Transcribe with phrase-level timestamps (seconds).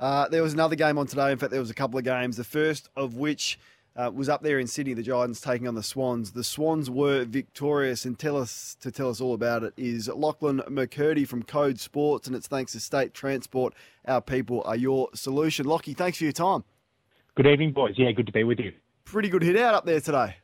[0.00, 1.32] Uh, there was another game on today.
[1.32, 2.36] In fact, there was a couple of games.
[2.36, 3.58] The first of which
[3.96, 4.94] uh, was up there in Sydney.
[4.94, 6.32] The Giants taking on the Swans.
[6.32, 10.60] The Swans were victorious, and tell us to tell us all about it is Lachlan
[10.68, 13.74] McKirdy from Code Sports, and it's thanks to State Transport.
[14.06, 15.66] Our people are your solution.
[15.66, 16.62] Lockie, thanks for your time.
[17.34, 17.94] Good evening, boys.
[17.96, 18.72] Yeah, good to be with you.
[19.04, 20.36] Pretty good hit out up there today.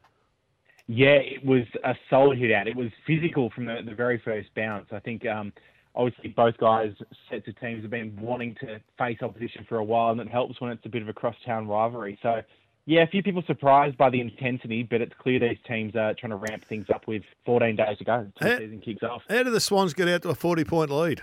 [0.86, 2.66] Yeah, it was a solid hit out.
[2.66, 4.86] It was physical from the, the very first bounce.
[4.92, 5.52] I think um,
[5.94, 6.92] obviously both guys,
[7.30, 10.60] sets of teams, have been wanting to face opposition for a while, and it helps
[10.60, 12.18] when it's a bit of a cross-town rivalry.
[12.22, 12.42] So,
[12.86, 16.30] yeah, a few people surprised by the intensity, but it's clear these teams are trying
[16.30, 19.22] to ramp things up with 14 days to go until the season kicks off.
[19.28, 21.22] How did the Swans get out to a 40-point lead?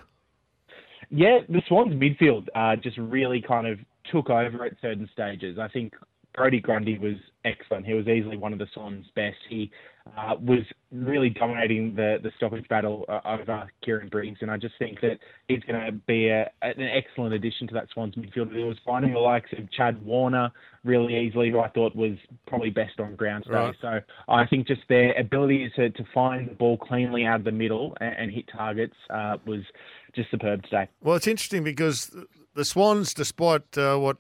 [1.09, 3.79] Yeah, the Swans midfield uh, just really kind of
[4.11, 5.59] took over at certain stages.
[5.59, 5.93] I think
[6.35, 7.85] Brodie Grundy was excellent.
[7.85, 9.37] He was easily one of the Swans' best.
[9.49, 9.71] He
[10.17, 10.59] uh, was
[10.91, 15.19] really dominating the, the stoppage battle uh, over Kieran Briggs, and I just think that
[15.47, 18.53] he's going to be a, an excellent addition to that Swans midfield.
[18.53, 20.51] It was finding the likes of Chad Warner
[20.83, 22.17] really easily, who I thought was
[22.47, 23.57] probably best on ground today.
[23.57, 23.75] Right.
[23.81, 27.51] So I think just their ability to, to find the ball cleanly out of the
[27.51, 29.61] middle and, and hit targets uh, was
[30.15, 30.87] just superb today.
[31.01, 32.15] Well, it's interesting because
[32.55, 34.17] the Swans, despite uh, what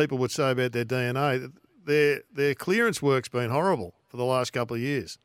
[0.00, 1.52] people would say about their DNA,
[1.84, 5.18] their their clearance work's been horrible for the last couple of years.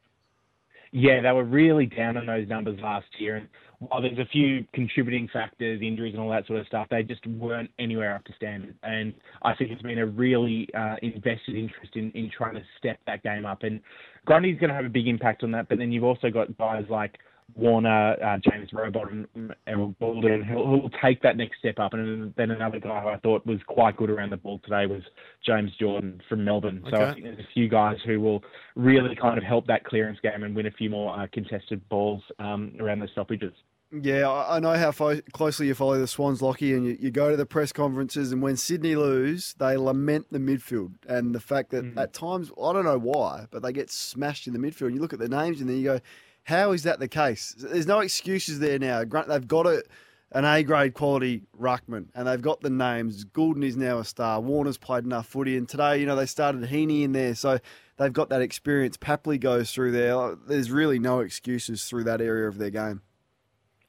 [0.91, 3.47] Yeah, they were really down on those numbers last year, and
[3.79, 7.25] while there's a few contributing factors, injuries and all that sort of stuff, they just
[7.27, 8.75] weren't anywhere up to standard.
[8.83, 12.97] And I think it's been a really uh, invested interest in, in trying to step
[13.07, 13.63] that game up.
[13.63, 13.81] And
[14.25, 16.85] Grundy's going to have a big impact on that, but then you've also got guys
[16.89, 17.15] like
[17.53, 19.27] Warner, uh, James Rowbottom,
[19.67, 21.93] Errol Gulden, who'll, who'll, take that next step up.
[21.93, 25.03] And then another guy who I thought was quite good around the ball today was
[25.45, 26.83] James Jordon from Melbourne.
[26.87, 26.97] Okay.
[26.97, 28.43] So I think there's a few guys who will
[28.75, 32.23] really kind of help that clearance game and win a few more uh, contested balls
[32.39, 33.53] um, around the stoppages.
[33.91, 37.29] Yeah, I know how fo- closely you follow the Swans, Lockie, and you, you, go
[37.29, 41.69] to the press conferences, and when Sydney lose, they lament the midfield and the fact
[41.69, 41.99] that mm-hmm.
[41.99, 44.87] at times, I don't know why, but they get smashed in the midfield.
[44.87, 45.99] And you look at the names, and then you go,
[46.45, 47.55] how is that the case?
[47.57, 49.03] There's no excuses there now.
[49.03, 49.83] They've got a,
[50.31, 53.25] an A grade quality ruckman, and they've got the names.
[53.25, 54.39] Gulden is now a star.
[54.39, 57.59] Warner's played enough footy, and today, you know, they started Heeney in there, so
[57.97, 58.95] they've got that experience.
[58.95, 60.35] Papley goes through there.
[60.47, 63.01] There's really no excuses through that area of their game.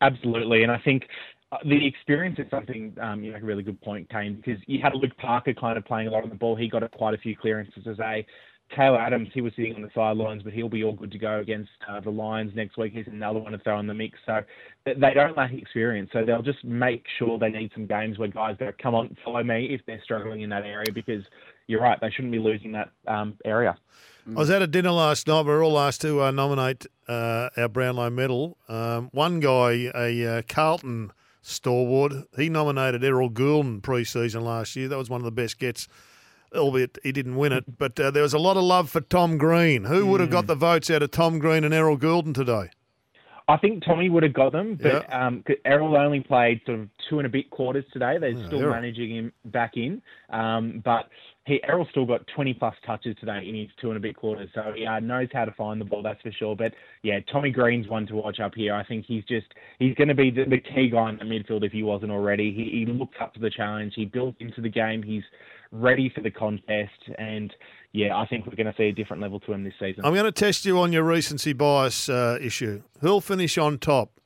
[0.01, 1.05] Absolutely, and I think
[1.53, 4.81] uh, the experience is something um, you make a really good point, Kane, because you
[4.83, 6.57] had Luke Parker kind of playing a lot on the ball.
[6.57, 8.27] He got quite a few clearances as a
[8.75, 11.39] Taylor Adams, he was sitting on the sidelines, but he'll be all good to go
[11.39, 12.93] against uh, the Lions next week.
[12.93, 14.19] He's another one to throw in the mix.
[14.27, 14.41] So
[14.85, 16.11] they don't lack experience.
[16.13, 19.43] So they'll just make sure they need some games where guys go, come on, follow
[19.45, 21.23] me if they're struggling in that area because
[21.69, 23.77] you're right, they shouldn't be losing that um, area.
[24.29, 25.47] I was at a dinner last night.
[25.47, 28.59] We are all asked to uh, nominate uh, our Brownlow medal.
[28.69, 31.13] Um, one guy, a uh, Carlton
[31.43, 34.89] stalwart, he nominated Errol Gulden pre-season last year.
[34.89, 35.87] That was one of the best gets
[36.55, 37.79] albeit he didn't win it.
[37.79, 39.85] But uh, there was a lot of love for Tom Green.
[39.85, 40.49] Who would have got hmm.
[40.49, 42.71] the votes out of Tom Green and Errol Gulden today?
[43.49, 45.27] I think Tommy would have got them, but yeah.
[45.27, 48.19] um, Errol only played sort of two and a bit quarters today.
[48.19, 48.75] They're yeah, still Errol.
[48.75, 51.09] managing him back in, um, but
[51.47, 54.51] he Errol still got 20 plus touches today in his two and a bit quarters,
[54.53, 56.57] so he uh, knows how to find the ball, that's for sure.
[56.57, 58.75] But yeah, Tommy Green's one to watch up here.
[58.75, 59.47] I think he's just
[59.79, 62.53] he's going to be the, the, key guy in the midfield if he wasn't already.
[62.53, 63.93] He, he looks up to the challenge.
[63.95, 65.03] He built into the game.
[65.03, 65.23] He's
[65.71, 66.91] ready for the contest.
[67.17, 67.55] And
[67.93, 70.05] yeah, I think we're going to see a different level to him this season.
[70.05, 72.83] I'm going to test you on your recency bias uh, issue.
[73.01, 74.21] Who'll finish on top,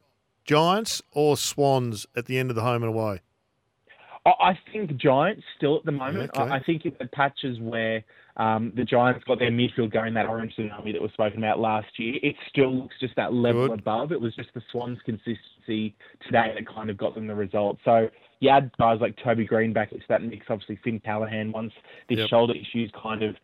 [0.46, 3.20] Giants or Swans at the end of the home and away?
[4.26, 6.30] I think Giants still at the moment.
[6.36, 6.50] Okay.
[6.50, 8.04] I think in the patches where
[8.36, 11.88] um, the Giants got their midfield going, that orange tsunami that was spoken about last
[11.98, 13.80] year, it still looks just that level Good.
[13.80, 14.12] above.
[14.12, 15.94] It was just the Swans' consistency
[16.26, 17.78] today that kind of got them the result.
[17.84, 18.08] So
[18.40, 20.46] you add guys like Toby Greene back into that mix.
[20.48, 21.72] Obviously, Finn Callaghan once
[22.08, 22.28] these yep.
[22.28, 23.36] shoulder issues kind of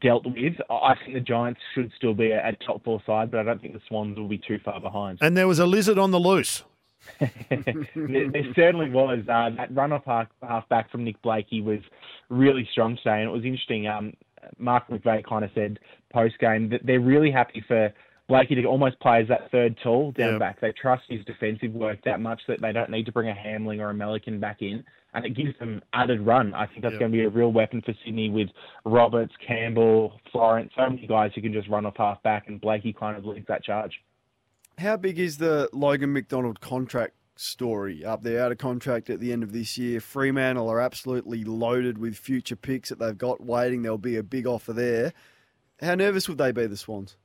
[0.00, 0.54] dealt with.
[0.70, 3.60] I think the Giants should still be a, a top four side, but I don't
[3.60, 5.18] think the Swans will be too far behind.
[5.20, 6.64] And there was a lizard on the loose.
[7.20, 9.20] there, certainly was.
[9.28, 11.80] Uh, that run off half, half back from Nick Blakey was
[12.28, 13.86] really strong today, and it was interesting.
[13.86, 14.12] Um,
[14.58, 15.78] Mark McVeigh kind of said
[16.12, 17.92] post game that they're really happy for
[18.28, 20.38] Blakey to almost play as that third tall down yeah.
[20.38, 20.60] back.
[20.60, 23.80] They trust his defensive work that much that they don't need to bring a Hamling
[23.80, 24.84] or a Melican back in,
[25.14, 26.52] and it gives them added run.
[26.52, 26.98] I think that's yeah.
[27.00, 28.48] going to be a real weapon for Sydney with
[28.84, 32.92] Roberts, Campbell, Florent, so many guys who can just run off half back, and Blakey
[32.92, 33.92] kind of leads that charge.
[34.78, 39.32] How big is the Logan McDonald contract story up there, out of contract at the
[39.32, 39.98] end of this year?
[39.98, 43.82] Fremantle are absolutely loaded with future picks that they've got waiting.
[43.82, 45.12] There'll be a big offer there.
[45.80, 47.16] How nervous would they be, the Swans?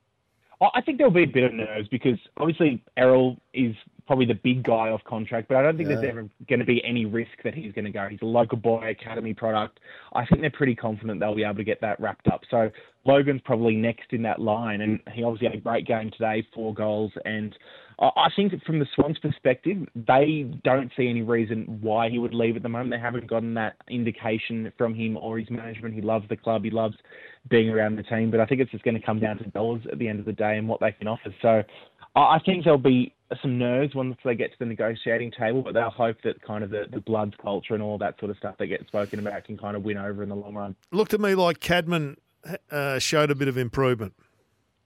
[0.74, 4.64] I think there'll be a bit of nerves because obviously Errol is probably the big
[4.64, 5.96] guy off contract, but I don't think Yeah.
[5.96, 8.08] there's ever going to be any risk that he's going to go.
[8.10, 9.80] He's a local boy academy product.
[10.14, 12.42] I think they're pretty confident they'll be able to get that wrapped up.
[12.52, 12.70] So
[13.06, 16.74] Logan's probably next in that line, and he obviously had a great game today, four
[16.74, 17.58] goals, and
[18.00, 22.34] I think that from the Swans' perspective, they don't see any reason why he would
[22.34, 22.90] leave at the moment.
[22.90, 25.94] They haven't gotten that indication from him or his management.
[25.94, 26.64] He loves the club.
[26.64, 26.96] He loves
[27.50, 28.32] being around the team.
[28.32, 30.26] But I think it's just going to come down to dollars at the end of
[30.26, 31.34] the day and what they can offer.
[31.42, 31.64] So
[32.16, 35.74] I I think there'll be some nerves once they get to the negotiating table, but
[35.74, 38.56] they'll hope that kind of the, the Bloods culture and all that sort of stuff
[38.60, 40.76] that gets spoken about can kind of win over in the long run.
[40.92, 42.18] Looked to me like Cadman
[42.72, 44.14] uh, showed a bit of improvement.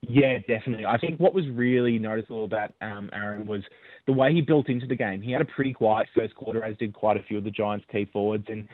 [0.02, 0.86] Yeah, definitely.
[0.86, 3.62] I think what was really noticeable about um, Aaron was
[4.06, 5.20] the way he built into the game.
[5.20, 7.84] He had a pretty quiet first quarter, as did quite a few of the Giants'
[7.90, 8.68] key forwards, and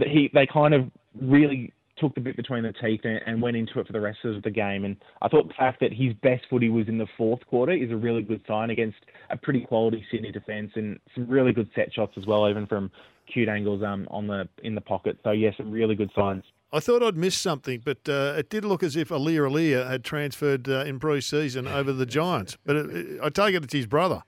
[0.00, 0.90] he they kind of
[1.20, 4.18] really took the bit between the teeth and, and went into it for the rest
[4.24, 4.84] of the game.
[4.84, 7.90] And I thought the fact that his best footy was in the fourth quarter is
[7.90, 8.98] a really good sign against
[9.30, 12.90] a pretty quality Sydney defence and some really good set shots as well, even from
[13.32, 15.18] cute angles um, on the in the pocket.
[15.24, 16.44] So yeah, some really good signs.
[16.74, 20.04] I thought I'd missed something, but uh, it did look as if Aliir Aliir had
[20.04, 22.56] transferred uh, in pre-season over the Giants.
[22.64, 24.22] But it, it, I take it it's his brother,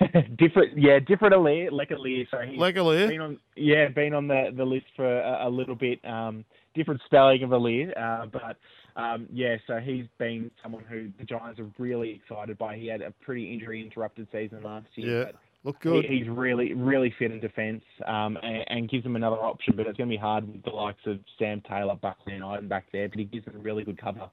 [0.38, 2.26] different, yeah, different Alir, like Alir.
[2.30, 3.08] So he's like Alir.
[3.08, 6.00] been on, yeah, been on the, the list for a, a little bit.
[6.04, 8.56] Um, different spelling of Alir, uh, but
[9.00, 12.76] um, yeah, so he's been someone who the Giants are really excited by.
[12.76, 15.26] He had a pretty injury interrupted season last year.
[15.26, 15.32] Yeah,
[15.64, 16.04] look good.
[16.04, 19.86] He, he's really, really fit in defence um, and, and gives them another option, but
[19.86, 22.86] it's going to be hard with the likes of Sam Taylor, Buckley, and Idun back
[22.92, 23.08] there.
[23.08, 24.30] But he gives them really good cover.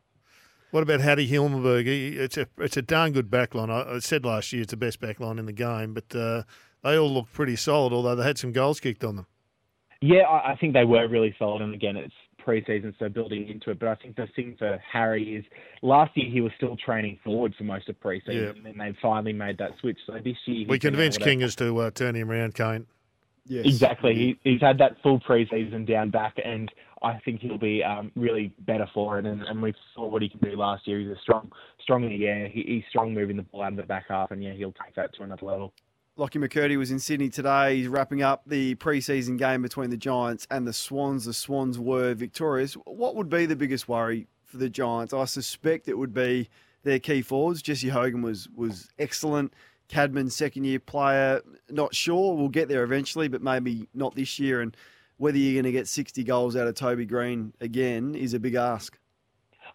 [0.75, 1.85] What about Harry Himmelberg?
[1.85, 3.69] He, it's a it's a darn good backline.
[3.69, 6.43] I, I said last year it's the best backline in the game, but uh,
[6.83, 7.93] they all look pretty solid.
[7.93, 9.25] Although they had some goals kicked on them.
[10.01, 11.61] Yeah, I, I think they were really solid.
[11.61, 13.79] And again, it's pre-season, so building into it.
[13.79, 15.45] But I think the thing for Harry is
[15.81, 18.49] last year he was still training forward for most of pre-season, Yeah.
[18.49, 19.99] and then they finally made that switch.
[20.05, 22.85] So this year, We convinced to- Kingers to uh, turn him around, Kane.
[23.47, 23.65] Yes.
[23.65, 24.15] Exactly.
[24.15, 26.71] He, he's had that full pre-season down back, and
[27.03, 29.25] I think he'll be um, really better for it.
[29.25, 30.99] And, and we saw what he can do last year.
[30.99, 32.47] He's a strong, strong in the air.
[32.47, 34.95] He, he's strong moving the ball out of the back half, and yeah, he'll take
[34.95, 35.73] that to another level.
[36.17, 37.75] Lockie McKirdy was in Sydney today.
[37.75, 41.25] He's wrapping up the pre-season game between the Giants and the Swans.
[41.25, 42.73] The Swans were victorious.
[42.85, 45.13] What would be the biggest worry for the Giants?
[45.13, 46.49] I suspect it would be
[46.83, 47.61] their key forwards.
[47.61, 49.53] Jesse Hogan was was excellent.
[49.87, 51.41] Cadman, second year player.
[51.69, 52.35] Not sure.
[52.35, 54.61] We'll get there eventually, but maybe not this year.
[54.61, 54.75] And
[55.17, 58.55] whether you're going to get 60 goals out of Toby Greene again is a big
[58.55, 58.97] ask.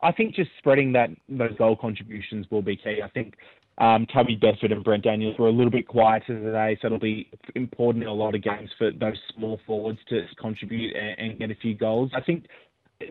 [0.03, 3.01] I think just spreading that those goal contributions will be key.
[3.05, 3.35] I think
[3.79, 7.31] um, Toby Bedford and Brent Daniels were a little bit quieter today, so it'll be
[7.55, 11.51] important in a lot of games for those small forwards to contribute and, and get
[11.51, 12.11] a few goals.
[12.15, 12.47] I think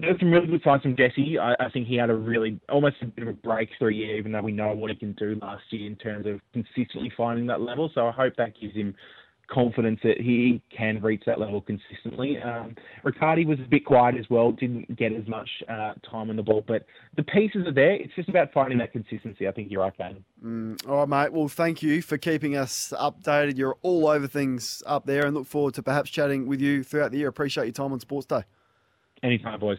[0.02, 1.38] there's some really good signs from Jesse.
[1.40, 4.32] I, I think he had a really almost a bit of a breakthrough year, even
[4.32, 7.62] though we know what he can do last year in terms of consistently finding that
[7.62, 7.90] level.
[7.94, 8.96] So I hope that gives him
[9.52, 12.38] confidence that he can reach that level consistently.
[12.40, 16.36] Um, Riccardi was a bit quiet as well, didn't get as much uh, time on
[16.36, 16.86] the ball, but
[17.18, 17.94] the pieces are there.
[17.94, 19.48] It's just about finding that consistency.
[19.48, 20.24] I think you're right, Kane.
[20.44, 21.34] Mm, all right, mate.
[21.34, 23.58] Well, thank you for keeping us updated.
[23.58, 27.12] You're all over things up there and look forward to perhaps chatting with you throughout
[27.12, 27.28] the year.
[27.28, 28.44] Appreciate your time on Sports Day.
[29.22, 29.78] Anytime, boys.